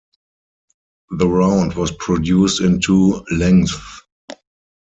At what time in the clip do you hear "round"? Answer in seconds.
1.27-1.75